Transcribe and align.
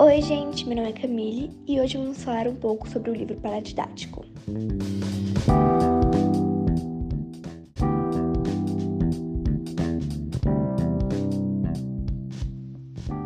Oi, 0.00 0.22
gente, 0.22 0.64
meu 0.64 0.76
nome 0.76 0.90
é 0.90 0.92
Camille 0.92 1.50
e 1.66 1.80
hoje 1.80 1.96
vamos 1.96 2.22
falar 2.22 2.46
um 2.46 2.54
pouco 2.54 2.88
sobre 2.88 3.10
o 3.10 3.14
livro 3.14 3.34
paradidático. 3.40 4.24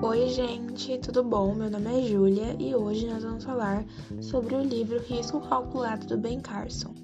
Oi, 0.03 0.29
gente, 0.31 0.97
tudo 1.01 1.23
bom? 1.23 1.55
Meu 1.55 1.69
nome 1.69 1.91
é 1.91 2.03
Júlia 2.05 2.57
e 2.59 2.75
hoje 2.75 3.07
nós 3.07 3.23
vamos 3.23 3.45
falar 3.45 3.85
sobre 4.23 4.55
o 4.55 4.63
livro 4.63 4.99
Risco 4.99 5.43
Calculado 5.47 6.07
do 6.07 6.17
Ben 6.17 6.41
Carson. 6.41 6.95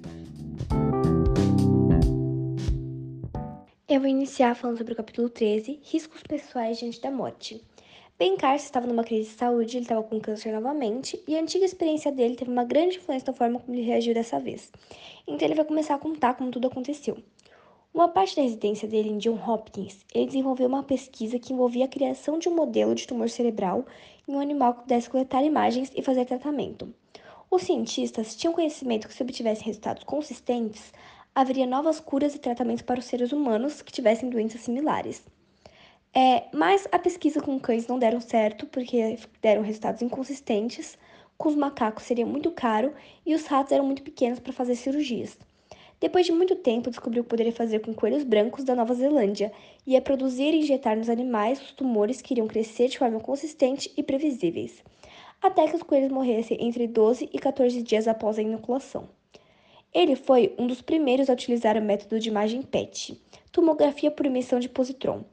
Eu 3.87 3.99
vou 3.99 4.09
iniciar 4.09 4.55
falando 4.55 4.79
sobre 4.79 4.93
o 4.93 4.95
capítulo 4.95 5.29
13, 5.29 5.79
Riscos 5.83 6.23
Pessoais 6.23 6.79
Diante 6.79 6.99
da 7.01 7.11
Morte. 7.11 7.63
Ben 8.19 8.35
Carson 8.35 8.65
estava 8.65 8.85
numa 8.85 9.05
crise 9.05 9.29
de 9.29 9.37
saúde, 9.37 9.77
ele 9.77 9.85
estava 9.85 10.03
com 10.03 10.19
câncer 10.19 10.51
novamente, 10.51 11.23
e 11.25 11.37
a 11.37 11.39
antiga 11.39 11.63
experiência 11.63 12.11
dele 12.11 12.35
teve 12.35 12.51
uma 12.51 12.65
grande 12.65 12.97
influência 12.97 13.31
na 13.31 13.37
forma 13.37 13.61
como 13.61 13.73
ele 13.73 13.85
reagiu 13.85 14.13
dessa 14.13 14.37
vez. 14.37 14.69
Então 15.25 15.47
ele 15.47 15.55
vai 15.55 15.63
começar 15.63 15.95
a 15.95 15.97
contar 15.97 16.33
como 16.33 16.51
tudo 16.51 16.67
aconteceu. 16.67 17.17
Uma 17.93 18.09
parte 18.09 18.35
da 18.35 18.41
residência 18.41 18.89
dele 18.89 19.07
em 19.07 19.19
John 19.19 19.39
Hopkins, 19.41 20.05
ele 20.13 20.25
desenvolveu 20.25 20.67
uma 20.67 20.83
pesquisa 20.83 21.39
que 21.39 21.53
envolvia 21.53 21.85
a 21.85 21.87
criação 21.87 22.37
de 22.37 22.49
um 22.49 22.55
modelo 22.55 22.93
de 22.93 23.07
tumor 23.07 23.29
cerebral 23.29 23.85
em 24.27 24.35
um 24.35 24.41
animal 24.41 24.73
que 24.73 24.81
pudesse 24.81 25.09
coletar 25.09 25.41
imagens 25.41 25.89
e 25.95 26.01
fazer 26.01 26.25
tratamento. 26.25 26.93
Os 27.49 27.61
cientistas 27.61 28.35
tinham 28.35 28.53
conhecimento 28.53 29.07
que 29.07 29.13
se 29.13 29.23
obtivessem 29.23 29.67
resultados 29.67 30.03
consistentes, 30.03 30.91
haveria 31.33 31.65
novas 31.65 32.01
curas 32.01 32.35
e 32.35 32.39
tratamentos 32.39 32.81
para 32.81 32.99
os 32.99 33.05
seres 33.05 33.31
humanos 33.31 33.81
que 33.81 33.93
tivessem 33.93 34.29
doenças 34.29 34.59
similares. 34.59 35.23
É, 36.13 36.45
mas 36.51 36.87
a 36.91 36.97
pesquisa 36.97 37.39
com 37.39 37.59
cães 37.59 37.87
não 37.87 37.99
deram 37.99 38.19
certo 38.19 38.65
porque 38.65 39.17
deram 39.41 39.61
resultados 39.61 40.01
inconsistentes. 40.01 40.97
Com 41.37 41.49
os 41.49 41.55
macacos 41.55 42.03
seria 42.03 42.25
muito 42.25 42.51
caro 42.51 42.93
e 43.25 43.35
os 43.35 43.45
ratos 43.45 43.71
eram 43.71 43.85
muito 43.85 44.01
pequenos 44.01 44.39
para 44.39 44.51
fazer 44.51 44.75
cirurgias. 44.75 45.37
Depois 45.99 46.25
de 46.25 46.31
muito 46.31 46.55
tempo, 46.55 46.89
descobriu 46.89 47.23
que 47.23 47.29
poderia 47.29 47.51
fazer 47.51 47.79
com 47.79 47.93
coelhos 47.93 48.23
brancos 48.23 48.63
da 48.63 48.73
Nova 48.73 48.93
Zelândia 48.93 49.51
e 49.85 49.91
ia 49.91 50.01
produzir 50.01 50.53
e 50.53 50.59
injetar 50.59 50.97
nos 50.97 51.09
animais 51.09 51.61
os 51.61 51.73
tumores 51.73 52.21
que 52.21 52.33
iriam 52.33 52.47
crescer 52.47 52.87
de 52.87 52.97
forma 52.97 53.19
consistente 53.19 53.91
e 53.95 54.01
previsíveis, 54.01 54.81
até 55.41 55.67
que 55.67 55.75
os 55.75 55.83
coelhos 55.83 56.11
morressem 56.11 56.57
entre 56.61 56.87
12 56.87 57.29
e 57.31 57.37
14 57.37 57.81
dias 57.83 58.07
após 58.07 58.39
a 58.39 58.41
inoculação. 58.41 59.09
Ele 59.93 60.15
foi 60.15 60.55
um 60.57 60.67
dos 60.67 60.81
primeiros 60.81 61.29
a 61.29 61.33
utilizar 61.33 61.77
o 61.77 61.81
método 61.81 62.19
de 62.19 62.29
imagem 62.29 62.61
PET, 62.61 63.21
tomografia 63.51 64.09
por 64.09 64.25
emissão 64.25 64.59
de 64.59 64.69
positron, 64.69 65.25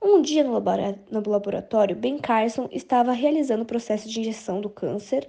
um 0.00 0.22
dia 0.22 0.44
no 0.44 0.52
laboratório, 1.30 1.96
Ben 1.96 2.18
Carson 2.18 2.68
estava 2.70 3.12
realizando 3.12 3.62
o 3.62 3.66
processo 3.66 4.08
de 4.08 4.20
injeção 4.20 4.60
do 4.60 4.70
câncer, 4.70 5.28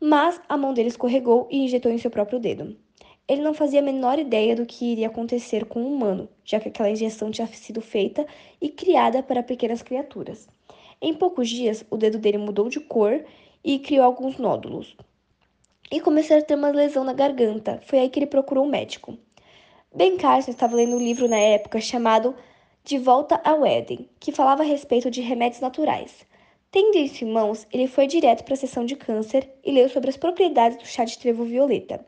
mas 0.00 0.40
a 0.48 0.56
mão 0.56 0.74
dele 0.74 0.88
escorregou 0.88 1.46
e 1.50 1.64
injetou 1.64 1.92
em 1.92 1.98
seu 1.98 2.10
próprio 2.10 2.40
dedo. 2.40 2.76
Ele 3.28 3.42
não 3.42 3.54
fazia 3.54 3.78
a 3.78 3.82
menor 3.82 4.18
ideia 4.18 4.56
do 4.56 4.66
que 4.66 4.84
iria 4.84 5.06
acontecer 5.06 5.64
com 5.64 5.82
o 5.82 5.94
humano, 5.94 6.28
já 6.44 6.58
que 6.58 6.68
aquela 6.68 6.90
injeção 6.90 7.30
tinha 7.30 7.46
sido 7.46 7.80
feita 7.80 8.26
e 8.60 8.68
criada 8.68 9.22
para 9.22 9.42
pequenas 9.42 9.82
criaturas. 9.82 10.48
Em 11.00 11.14
poucos 11.14 11.48
dias, 11.48 11.84
o 11.88 11.96
dedo 11.96 12.18
dele 12.18 12.38
mudou 12.38 12.68
de 12.68 12.80
cor 12.80 13.24
e 13.62 13.78
criou 13.78 14.04
alguns 14.04 14.36
nódulos. 14.36 14.96
E 15.92 16.00
começou 16.00 16.36
a 16.36 16.42
ter 16.42 16.56
uma 16.56 16.70
lesão 16.70 17.04
na 17.04 17.12
garganta. 17.12 17.80
Foi 17.86 18.00
aí 18.00 18.08
que 18.08 18.18
ele 18.18 18.26
procurou 18.26 18.64
um 18.64 18.68
médico. 18.68 19.16
Ben 19.94 20.16
Carson 20.16 20.50
estava 20.50 20.76
lendo 20.76 20.96
um 20.96 21.00
livro 21.00 21.28
na 21.28 21.38
época 21.38 21.80
chamado 21.80 22.34
de 22.82 22.98
volta 22.98 23.40
ao 23.44 23.64
Éden, 23.64 24.08
que 24.18 24.32
falava 24.32 24.62
a 24.62 24.66
respeito 24.66 25.10
de 25.10 25.20
remédios 25.20 25.60
naturais. 25.60 26.26
Tendo 26.70 26.98
isso 26.98 27.24
em 27.24 27.32
mãos, 27.32 27.66
ele 27.72 27.86
foi 27.86 28.06
direto 28.06 28.44
para 28.44 28.54
a 28.54 28.56
sessão 28.56 28.84
de 28.84 28.96
câncer 28.96 29.50
e 29.64 29.72
leu 29.72 29.88
sobre 29.88 30.10
as 30.10 30.16
propriedades 30.16 30.78
do 30.78 30.86
chá 30.86 31.04
de 31.04 31.18
trevo 31.18 31.44
violeta. 31.44 32.04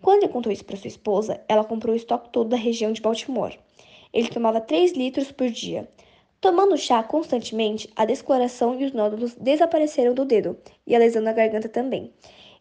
Quando 0.00 0.22
ele 0.22 0.32
contou 0.32 0.52
isso 0.52 0.64
para 0.64 0.76
sua 0.76 0.88
esposa, 0.88 1.40
ela 1.48 1.64
comprou 1.64 1.94
o 1.94 1.96
estoque 1.96 2.30
todo 2.30 2.50
da 2.50 2.56
região 2.56 2.92
de 2.92 3.02
Baltimore. 3.02 3.58
Ele 4.12 4.28
tomava 4.28 4.60
3 4.60 4.92
litros 4.92 5.32
por 5.32 5.50
dia. 5.50 5.88
Tomando 6.40 6.76
chá 6.76 7.02
constantemente, 7.02 7.88
a 7.96 8.04
descoloração 8.04 8.78
e 8.78 8.84
os 8.84 8.92
nódulos 8.92 9.34
desapareceram 9.34 10.14
do 10.14 10.24
dedo, 10.24 10.56
e 10.86 10.94
a 10.94 10.98
lesão 10.98 11.22
na 11.22 11.32
garganta 11.32 11.68
também. 11.68 12.12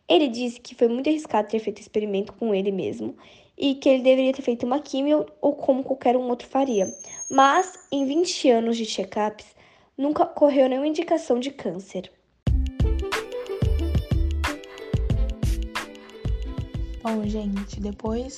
Ele 0.07 0.27
disse 0.27 0.59
que 0.59 0.73
foi 0.73 0.87
muito 0.87 1.09
arriscado 1.09 1.47
ter 1.47 1.59
feito 1.59 1.81
experimento 1.81 2.33
com 2.33 2.53
ele 2.53 2.71
mesmo 2.71 3.15
e 3.57 3.75
que 3.75 3.87
ele 3.87 4.01
deveria 4.01 4.33
ter 4.33 4.41
feito 4.41 4.65
uma 4.65 4.79
químio 4.79 5.25
ou 5.41 5.53
como 5.53 5.83
qualquer 5.83 6.17
um 6.17 6.29
outro 6.29 6.47
faria. 6.47 6.87
Mas, 7.33 7.79
em 7.91 8.05
20 8.05 8.51
anos 8.51 8.77
de 8.77 8.85
check-ups, 8.85 9.55
nunca 9.97 10.21
ocorreu 10.21 10.69
nenhuma 10.69 10.87
indicação 10.87 11.39
de 11.39 11.49
câncer. 11.49 12.11
Bom, 17.01 17.25
gente, 17.25 17.79
depois 17.79 18.37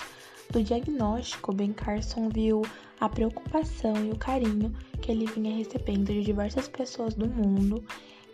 do 0.50 0.63
diagnóstico, 0.63 1.53
Ben 1.53 1.73
Carson 1.73 2.29
viu 2.29 2.61
a 3.01 3.09
preocupação 3.09 3.97
e 3.97 4.11
o 4.11 4.17
carinho 4.17 4.73
que 5.01 5.12
ele 5.12 5.25
vinha 5.25 5.57
recebendo 5.57 6.13
de 6.13 6.23
diversas 6.23 6.69
pessoas 6.69 7.16
do 7.16 7.27
mundo 7.27 7.83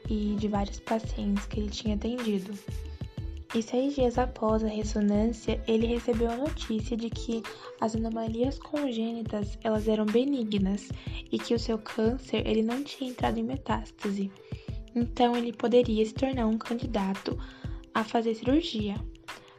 e 0.07 0.35
de 0.38 0.47
vários 0.47 0.79
pacientes 0.79 1.47
que 1.47 1.59
ele 1.59 1.72
tinha 1.72 1.95
atendido. 1.95 2.53
E 3.53 3.62
seis 3.62 3.95
dias 3.95 4.17
após 4.17 4.63
a 4.63 4.69
ressonância, 4.69 5.62
ele 5.67 5.85
recebeu 5.85 6.31
a 6.31 6.38
notícia 6.38 6.95
de 6.95 7.09
que 7.09 7.44
as 7.81 7.94
anomalias 7.94 8.57
congênitas 8.57 9.59
elas 9.62 9.89
eram 9.89 10.06
benignas 10.06 10.88
e 11.29 11.38
que 11.38 11.53
o 11.53 11.59
seu 11.59 11.78
câncer 11.78 12.47
ele 12.47 12.63
não 12.63 12.81
tinha 12.81 13.09
entrado 13.09 13.38
em 13.38 13.44
metástase. 13.44 14.31
Então 14.95 15.35
ele 15.35 15.51
poderia 15.51 16.06
se 16.06 16.13
tornar 16.13 16.47
um 16.47 16.57
candidato 16.57 17.38
a 17.94 18.06
fazer 18.06 18.35
cirurgia. 18.35 18.95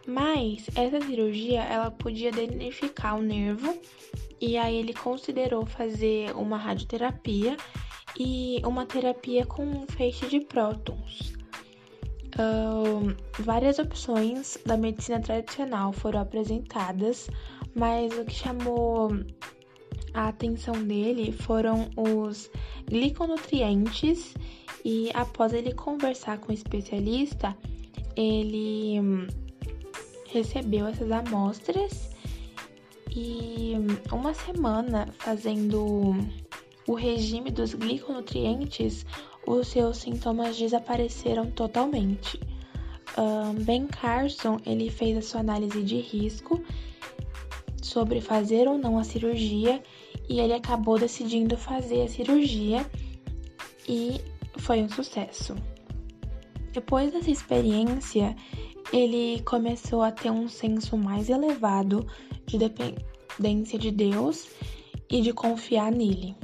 Mas 0.06 0.66
essa 0.74 0.98
cirurgia 1.02 1.60
ela 1.62 1.90
podia 1.90 2.32
danificar 2.32 3.18
o 3.18 3.22
nervo 3.22 3.78
e 4.40 4.56
aí 4.56 4.74
ele 4.74 4.94
considerou 4.94 5.66
fazer 5.66 6.34
uma 6.34 6.56
radioterapia 6.56 7.58
e 8.18 8.62
uma 8.64 8.86
terapia 8.86 9.44
com 9.44 9.64
um 9.64 9.86
feixe 9.86 10.26
de 10.28 10.40
prótons 10.40 11.41
várias 13.38 13.78
opções 13.78 14.58
da 14.64 14.76
medicina 14.76 15.20
tradicional 15.20 15.92
foram 15.92 16.20
apresentadas, 16.20 17.28
mas 17.74 18.16
o 18.18 18.24
que 18.24 18.34
chamou 18.34 19.10
a 20.14 20.28
atenção 20.28 20.74
dele 20.84 21.32
foram 21.32 21.90
os 21.96 22.50
gliconutrientes 22.86 24.34
e 24.84 25.10
após 25.14 25.52
ele 25.52 25.72
conversar 25.72 26.38
com 26.38 26.50
o 26.50 26.54
especialista, 26.54 27.56
ele 28.16 29.28
recebeu 30.28 30.86
essas 30.86 31.10
amostras 31.10 32.10
e 33.14 33.74
uma 34.10 34.34
semana 34.34 35.08
fazendo 35.18 36.14
o 36.86 36.94
regime 36.94 37.50
dos 37.50 37.74
gliconutrientes, 37.74 39.06
os 39.46 39.68
seus 39.68 39.98
sintomas 39.98 40.56
desapareceram 40.56 41.50
totalmente. 41.50 42.40
Um, 43.18 43.54
ben 43.62 43.86
Carson 43.86 44.58
ele 44.64 44.88
fez 44.90 45.16
a 45.18 45.22
sua 45.22 45.40
análise 45.40 45.82
de 45.82 45.96
risco 45.96 46.62
sobre 47.82 48.20
fazer 48.20 48.66
ou 48.68 48.78
não 48.78 48.98
a 48.98 49.04
cirurgia 49.04 49.82
e 50.28 50.40
ele 50.40 50.54
acabou 50.54 50.98
decidindo 50.98 51.56
fazer 51.56 52.02
a 52.02 52.08
cirurgia 52.08 52.86
e 53.88 54.20
foi 54.56 54.82
um 54.82 54.88
sucesso. 54.88 55.54
Depois 56.72 57.12
dessa 57.12 57.30
experiência, 57.30 58.34
ele 58.92 59.42
começou 59.42 60.02
a 60.02 60.10
ter 60.10 60.30
um 60.30 60.48
senso 60.48 60.96
mais 60.96 61.28
elevado 61.28 62.06
de 62.46 62.56
dependência 62.56 63.78
de 63.78 63.90
Deus 63.90 64.48
e 65.10 65.20
de 65.20 65.32
confiar 65.32 65.92
nele. 65.92 66.34